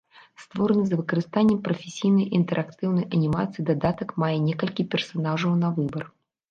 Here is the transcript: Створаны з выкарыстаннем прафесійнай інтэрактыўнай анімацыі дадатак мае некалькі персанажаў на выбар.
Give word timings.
Створаны 0.43 0.85
з 0.91 0.97
выкарыстаннем 1.01 1.59
прафесійнай 1.67 2.27
інтэрактыўнай 2.39 3.05
анімацыі 3.19 3.67
дадатак 3.71 4.09
мае 4.27 4.35
некалькі 4.49 4.89
персанажаў 4.97 5.51
на 5.65 5.69
выбар. 5.81 6.03